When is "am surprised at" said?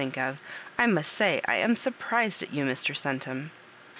1.57-2.51